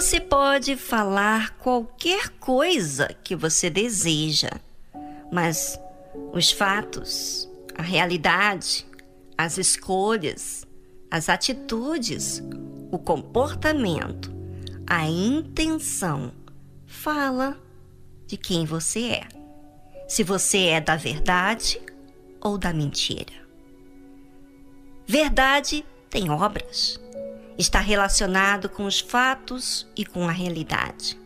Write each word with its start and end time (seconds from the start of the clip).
Você 0.00 0.20
pode 0.20 0.76
falar 0.76 1.58
qualquer 1.58 2.28
coisa 2.28 3.08
que 3.24 3.34
você 3.34 3.68
deseja, 3.68 4.48
mas 5.32 5.76
os 6.32 6.52
fatos, 6.52 7.50
a 7.76 7.82
realidade, 7.82 8.86
as 9.36 9.58
escolhas, 9.58 10.64
as 11.10 11.28
atitudes, 11.28 12.40
o 12.92 12.96
comportamento, 12.96 14.32
a 14.86 15.04
intenção 15.08 16.30
fala 16.86 17.60
de 18.24 18.36
quem 18.36 18.64
você 18.64 19.04
é. 19.06 19.28
Se 20.06 20.22
você 20.22 20.66
é 20.66 20.80
da 20.80 20.94
verdade 20.94 21.82
ou 22.40 22.56
da 22.56 22.72
mentira. 22.72 23.34
Verdade 25.08 25.84
tem 26.08 26.30
obras. 26.30 27.00
Está 27.58 27.80
relacionado 27.80 28.68
com 28.68 28.84
os 28.84 29.00
fatos 29.00 29.84
e 29.96 30.06
com 30.06 30.28
a 30.28 30.32
realidade. 30.32 31.18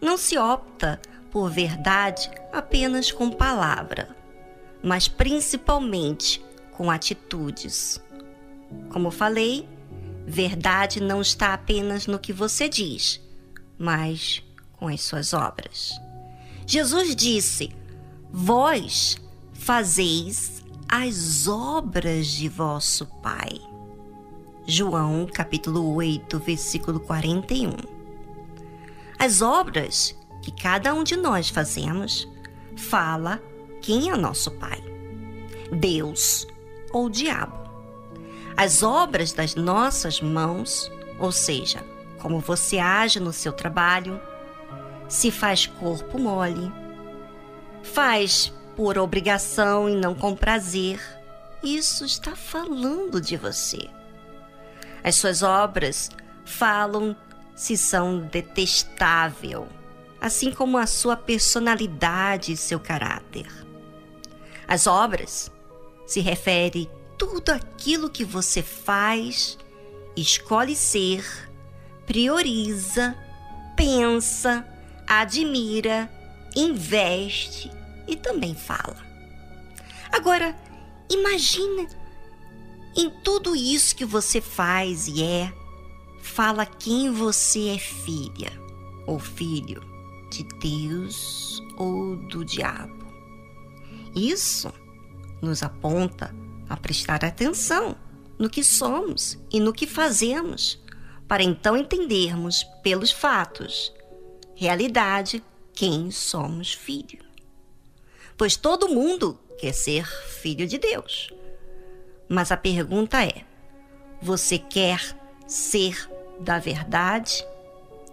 Não 0.00 0.16
se 0.16 0.38
opta 0.38 1.00
por 1.32 1.50
verdade 1.50 2.30
apenas 2.52 3.10
com 3.10 3.28
palavra, 3.28 4.16
mas 4.80 5.08
principalmente 5.08 6.40
com 6.70 6.88
atitudes. 6.88 8.00
Como 8.90 9.10
falei, 9.10 9.68
verdade 10.24 11.00
não 11.00 11.20
está 11.20 11.52
apenas 11.52 12.06
no 12.06 12.20
que 12.20 12.32
você 12.32 12.68
diz, 12.68 13.20
mas 13.76 14.40
com 14.76 14.86
as 14.86 15.00
suas 15.00 15.32
obras. 15.32 16.00
Jesus 16.66 17.16
disse: 17.16 17.74
Vós 18.30 19.16
fazeis 19.52 20.62
as 20.88 21.48
obras 21.48 22.28
de 22.28 22.48
vosso 22.48 23.06
Pai. 23.20 23.73
João 24.66 25.26
capítulo 25.26 25.94
8, 25.94 26.38
versículo 26.38 26.98
41. 26.98 27.72
As 29.18 29.42
obras 29.42 30.16
que 30.40 30.50
cada 30.50 30.94
um 30.94 31.04
de 31.04 31.16
nós 31.16 31.50
fazemos 31.50 32.26
fala 32.74 33.42
quem 33.82 34.10
é 34.10 34.16
nosso 34.16 34.50
Pai. 34.52 34.82
Deus 35.70 36.46
ou 36.92 37.10
diabo. 37.10 37.52
As 38.56 38.82
obras 38.82 39.34
das 39.34 39.54
nossas 39.54 40.22
mãos, 40.22 40.90
ou 41.18 41.30
seja, 41.30 41.84
como 42.18 42.40
você 42.40 42.78
age 42.78 43.20
no 43.20 43.34
seu 43.34 43.52
trabalho, 43.52 44.18
se 45.10 45.30
faz 45.30 45.66
corpo 45.66 46.18
mole, 46.18 46.72
faz 47.82 48.50
por 48.74 48.96
obrigação 48.96 49.90
e 49.90 49.94
não 49.94 50.14
com 50.14 50.34
prazer, 50.34 50.98
isso 51.62 52.06
está 52.06 52.34
falando 52.34 53.20
de 53.20 53.36
você. 53.36 53.90
As 55.04 55.16
suas 55.16 55.42
obras 55.42 56.10
falam 56.46 57.14
se 57.54 57.76
são 57.76 58.20
detestável, 58.20 59.68
assim 60.18 60.50
como 60.50 60.78
a 60.78 60.86
sua 60.86 61.14
personalidade 61.14 62.52
e 62.52 62.56
seu 62.56 62.80
caráter. 62.80 63.46
As 64.66 64.86
obras 64.86 65.52
se 66.06 66.20
refere 66.20 66.90
tudo 67.18 67.50
aquilo 67.50 68.08
que 68.08 68.24
você 68.24 68.62
faz, 68.62 69.58
escolhe 70.16 70.74
ser, 70.74 71.24
prioriza, 72.06 73.14
pensa, 73.76 74.66
admira, 75.06 76.10
investe 76.56 77.70
e 78.08 78.16
também 78.16 78.54
fala. 78.54 78.96
Agora, 80.10 80.56
imagina 81.10 81.86
em 82.96 83.10
tudo 83.10 83.56
isso 83.56 83.96
que 83.96 84.04
você 84.04 84.40
faz 84.40 85.08
e 85.08 85.22
é, 85.22 85.52
fala 86.20 86.64
quem 86.64 87.10
você 87.10 87.68
é 87.70 87.78
filha 87.78 88.52
ou 89.06 89.18
filho 89.18 89.82
de 90.30 90.44
Deus 90.60 91.62
ou 91.76 92.16
do 92.16 92.44
diabo. 92.44 93.04
Isso 94.14 94.72
nos 95.42 95.62
aponta 95.62 96.34
a 96.68 96.76
prestar 96.76 97.24
atenção 97.24 97.96
no 98.38 98.48
que 98.48 98.64
somos 98.64 99.38
e 99.52 99.60
no 99.60 99.72
que 99.72 99.86
fazemos, 99.86 100.80
para 101.28 101.42
então 101.42 101.76
entendermos 101.76 102.64
pelos 102.82 103.10
fatos, 103.10 103.92
realidade, 104.54 105.42
quem 105.72 106.10
somos 106.10 106.72
filho. 106.72 107.24
Pois 108.36 108.56
todo 108.56 108.88
mundo 108.88 109.38
quer 109.58 109.72
ser 109.72 110.06
filho 110.06 110.66
de 110.66 110.78
Deus. 110.78 111.30
Mas 112.28 112.50
a 112.50 112.56
pergunta 112.56 113.22
é: 113.22 113.44
você 114.20 114.58
quer 114.58 115.16
ser 115.46 116.08
da 116.40 116.58
verdade? 116.58 117.44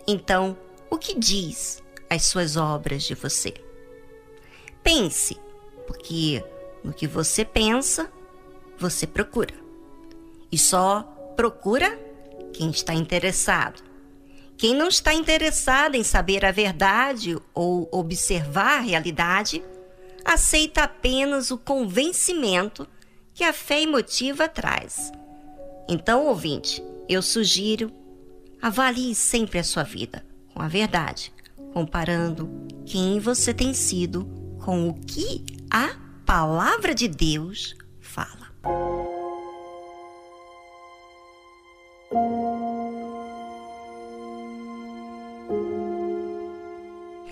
Então, 0.07 0.57
o 0.89 0.97
que 0.97 1.17
diz 1.17 1.81
as 2.09 2.23
suas 2.23 2.57
obras 2.57 3.03
de 3.03 3.16
você? 3.16 3.53
Pense, 4.83 5.39
porque 5.88 6.44
no 6.83 6.91
que 6.91 7.07
você 7.07 7.45
pensa, 7.45 8.11
você 8.77 9.05
procura. 9.05 9.53
E 10.51 10.57
só 10.57 11.03
procura 11.35 11.97
quem 12.53 12.69
está 12.69 12.94
interessado. 12.94 13.81
Quem 14.57 14.75
não 14.75 14.89
está 14.89 15.13
interessado 15.13 15.95
em 15.95 16.03
saber 16.03 16.45
a 16.45 16.51
verdade 16.51 17.38
ou 17.53 17.88
observar 17.91 18.77
a 18.77 18.81
realidade, 18.81 19.63
aceita 20.23 20.83
apenas 20.83 21.50
o 21.50 21.57
convencimento 21.57 22.88
que 23.41 23.46
a 23.46 23.53
fé 23.53 23.81
emotiva 23.81 24.47
traz. 24.47 25.12
Então, 25.90 26.28
ouvinte, 26.28 26.79
eu 27.09 27.24
sugiro 27.24 27.91
avalie 28.62 29.16
sempre 29.16 29.57
a 29.57 29.63
sua 29.63 29.81
vida 29.81 30.24
com 30.53 30.62
a 30.62 30.68
verdade, 30.68 31.34
comparando 31.74 32.47
quem 32.85 33.19
você 33.19 33.51
tem 33.51 33.74
sido 33.74 34.25
com 34.63 34.88
o 34.88 34.94
que 34.94 35.44
a 35.72 35.90
palavra 36.24 36.94
de 36.94 37.07
Deus 37.07 37.75
fala. 38.00 38.51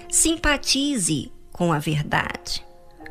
Simpatize 0.10 1.32
com 1.52 1.72
a 1.72 1.78
verdade, 1.78 2.66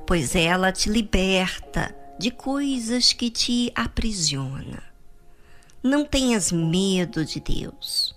pois 0.04 0.34
ela 0.34 0.72
te 0.72 0.90
liberta 0.90 1.96
de 2.18 2.30
coisas 2.30 3.12
que 3.12 3.30
te 3.30 3.70
aprisionam. 3.74 4.82
Não 5.82 6.04
tenhas 6.04 6.50
medo 6.50 7.24
de 7.24 7.38
Deus. 7.38 8.14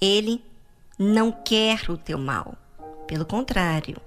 Ele 0.00 0.42
não 0.98 1.30
quer 1.30 1.90
o 1.90 1.98
teu 1.98 2.18
mal. 2.18 2.56
Pelo 3.06 3.26
contrário, 3.26 4.00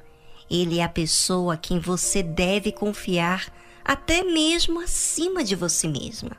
ele 0.49 0.79
é 0.79 0.83
a 0.83 0.89
pessoa 0.89 1.53
a 1.53 1.57
quem 1.57 1.79
você 1.79 2.23
deve 2.23 2.71
confiar 2.71 3.53
até 3.85 4.23
mesmo 4.23 4.81
acima 4.81 5.43
de 5.43 5.55
você 5.55 5.87
mesma. 5.87 6.35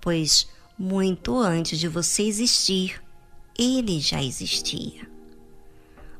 Pois 0.00 0.48
muito 0.78 1.38
antes 1.38 1.78
de 1.78 1.88
você 1.88 2.24
existir, 2.24 3.00
ele 3.56 4.00
já 4.00 4.22
existia. 4.22 5.08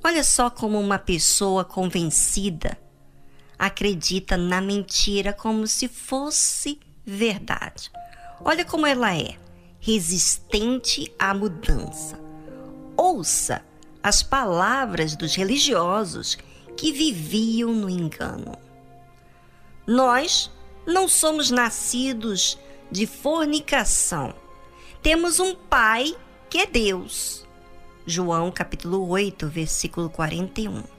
Olha 0.02 0.22
só 0.22 0.48
como 0.48 0.78
uma 0.78 0.98
pessoa 0.98 1.64
convencida 1.64 2.78
acredita 3.58 4.36
na 4.36 4.60
mentira 4.60 5.32
como 5.32 5.66
se 5.66 5.88
fosse 5.88 6.78
verdade. 7.04 7.90
Olha 8.44 8.64
como 8.64 8.86
ela 8.86 9.14
é 9.16 9.36
resistente 9.80 11.12
à 11.18 11.32
mudança. 11.32 12.18
Ouça 12.96 13.62
as 14.02 14.22
palavras 14.22 15.14
dos 15.14 15.34
religiosos 15.34 16.36
que 16.76 16.92
viviam 16.92 17.72
no 17.72 17.88
engano. 17.88 18.56
Nós 19.86 20.50
não 20.86 21.08
somos 21.08 21.50
nascidos 21.50 22.58
de 22.90 23.06
fornicação. 23.06 24.34
Temos 25.02 25.40
um 25.40 25.54
Pai 25.54 26.16
que 26.50 26.58
é 26.58 26.66
Deus. 26.66 27.46
João 28.06 28.50
capítulo 28.50 29.08
8, 29.08 29.48
versículo 29.48 30.10
41. 30.10 30.95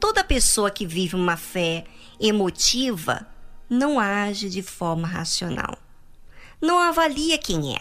Toda 0.00 0.24
pessoa 0.24 0.70
que 0.70 0.86
vive 0.86 1.16
uma 1.16 1.36
fé 1.36 1.84
emotiva 2.20 3.26
não 3.68 3.98
age 3.98 4.48
de 4.48 4.62
forma 4.62 5.06
racional. 5.06 5.76
Não 6.60 6.78
avalia 6.78 7.38
quem 7.38 7.74
é. 7.74 7.80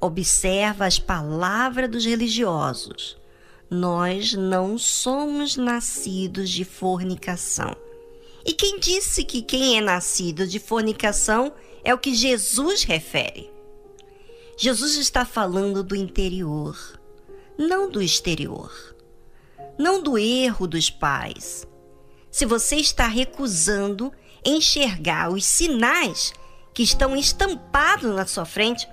Observa 0.00 0.86
as 0.86 0.98
palavras 0.98 1.90
dos 1.90 2.04
religiosos. 2.04 3.16
Nós 3.70 4.34
não 4.34 4.76
somos 4.76 5.56
nascidos 5.56 6.50
de 6.50 6.64
fornicação 6.64 7.76
e 8.44 8.52
quem 8.52 8.78
disse 8.78 9.22
que 9.22 9.42
quem 9.42 9.76
é 9.76 9.80
nascido 9.80 10.46
de 10.46 10.58
fornicação 10.58 11.52
é 11.84 11.92
o 11.92 11.98
que 11.98 12.14
Jesus 12.14 12.84
refere? 12.84 13.50
Jesus 14.56 14.96
está 14.96 15.24
falando 15.24 15.82
do 15.82 15.94
interior, 15.94 16.76
não 17.58 17.90
do 17.90 18.02
exterior, 18.02 18.72
não 19.80 20.02
do 20.02 20.18
erro 20.18 20.66
dos 20.66 20.90
pais. 20.90 21.66
Se 22.30 22.44
você 22.44 22.76
está 22.76 23.06
recusando 23.06 24.12
enxergar 24.44 25.30
os 25.30 25.44
sinais 25.44 26.34
que 26.74 26.82
estão 26.82 27.16
estampados 27.16 28.14
na 28.14 28.26
sua 28.26 28.44
frente, 28.44 28.86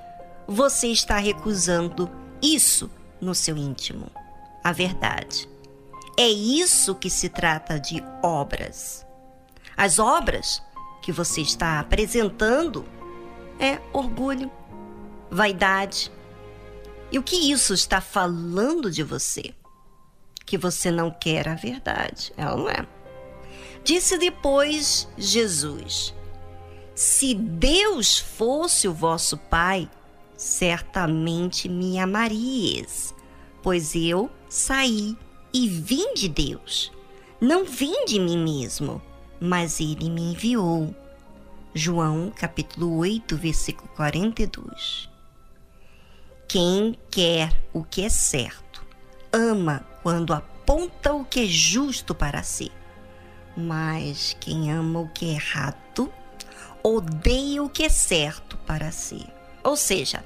você 0.47 0.87
está 0.87 1.17
recusando 1.17 2.09
isso 2.41 2.89
no 3.19 3.35
seu 3.35 3.57
íntimo, 3.57 4.09
a 4.63 4.71
verdade. 4.71 5.49
É 6.17 6.27
isso 6.27 6.95
que 6.95 7.09
se 7.09 7.27
trata 7.27 7.77
de 7.77 8.01
obras. 8.23 9.05
As 9.75 9.99
obras 9.99 10.63
que 11.01 11.11
você 11.11 11.41
está 11.41 11.81
apresentando 11.81 12.85
é 13.59 13.79
orgulho, 13.91 14.49
vaidade. 15.29 16.09
E 17.11 17.19
o 17.19 17.23
que 17.23 17.51
isso 17.51 17.73
está 17.73 17.99
falando 17.99 18.89
de 18.89 19.03
você? 19.03 19.53
Que 20.47 20.57
você 20.57 20.89
não 20.89 21.11
quer 21.11 21.47
a 21.47 21.53
verdade, 21.53 22.33
ela 22.35 22.57
não 22.57 22.69
é. 22.69 22.87
Disse 23.83 24.17
depois 24.17 25.07
Jesus: 25.17 26.15
Se 26.95 27.35
Deus 27.35 28.17
fosse 28.17 28.87
o 28.87 28.93
vosso 28.93 29.37
Pai, 29.37 29.87
certamente 30.35 31.69
me 31.69 31.99
amarias, 31.99 33.13
pois 33.61 33.93
eu 33.93 34.31
saí 34.49 35.15
e 35.53 35.67
vim 35.67 36.13
de 36.15 36.27
Deus. 36.27 36.91
Não 37.39 37.65
vim 37.65 38.05
de 38.05 38.19
mim 38.19 38.43
mesmo, 38.43 39.01
mas 39.39 39.79
ele 39.79 40.09
me 40.09 40.31
enviou. 40.31 40.95
João 41.73 42.31
capítulo 42.35 42.97
8, 42.97 43.37
versículo 43.37 43.87
42. 43.95 45.09
Quem 46.47 46.97
quer 47.11 47.51
o 47.73 47.83
que 47.83 48.03
é 48.03 48.09
certo, 48.09 48.83
ama 49.31 49.85
quando 50.07 50.33
aponta 50.33 51.11
o 51.13 51.25
que 51.25 51.41
é 51.41 51.45
justo 51.45 52.15
para 52.15 52.41
si. 52.41 52.71
Mas 53.57 54.37
quem 54.39 54.71
ama 54.71 55.01
o 55.01 55.09
que 55.09 55.31
é 55.31 55.33
errado, 55.33 56.09
odeia 56.81 57.61
o 57.61 57.67
que 57.67 57.83
é 57.83 57.89
certo 57.89 58.55
para 58.59 58.89
si. 58.89 59.27
Ou 59.61 59.75
seja, 59.75 60.23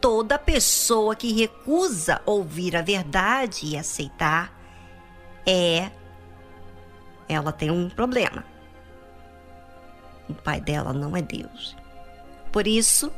toda 0.00 0.38
pessoa 0.38 1.16
que 1.16 1.32
recusa 1.32 2.22
ouvir 2.24 2.76
a 2.76 2.80
verdade 2.80 3.66
e 3.66 3.76
aceitar 3.76 4.56
é 5.44 5.90
ela 7.28 7.50
tem 7.50 7.72
um 7.72 7.90
problema. 7.90 8.44
O 10.28 10.34
pai 10.34 10.60
dela 10.60 10.92
não 10.92 11.16
é 11.16 11.22
Deus. 11.22 11.76
Por 12.52 12.68
isso, 12.68 13.12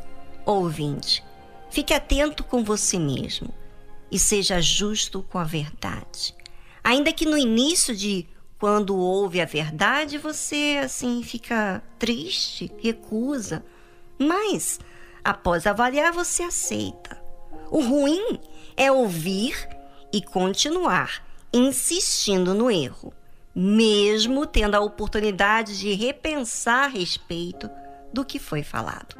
ouvinte, 0.47 1.23
fique 1.69 1.93
atento 1.93 2.43
com 2.43 2.65
você 2.65 2.99
mesmo 2.99 3.53
e 4.11 4.19
seja 4.19 4.61
justo 4.61 5.23
com 5.23 5.39
a 5.39 5.45
verdade. 5.45 6.35
Ainda 6.83 7.13
que 7.13 7.27
no 7.27 7.37
início 7.37 7.95
de 7.95 8.27
quando 8.59 8.97
ouve 8.97 9.41
a 9.41 9.45
verdade, 9.45 10.19
você 10.19 10.81
assim 10.83 11.23
fica 11.23 11.83
triste, 11.99 12.73
recusa, 12.81 13.65
mas 14.19 14.79
Após 15.27 15.67
avaliar, 15.67 16.13
você 16.13 16.45
aceita. 16.45 17.21
O 17.69 17.81
ruim 17.81 18.39
é 18.77 18.93
ouvir 18.93 19.69
e 20.13 20.23
continuar 20.23 21.21
insistindo 21.53 22.55
no 22.55 22.71
erro, 22.71 23.13
mesmo 23.53 24.47
tendo 24.47 24.77
a 24.77 24.81
oportunidade 24.81 25.81
de 25.81 25.93
repensar 25.95 26.85
a 26.85 26.87
respeito 26.87 27.69
do 28.13 28.25
que 28.25 28.39
foi 28.39 28.63
falado. 28.63 29.17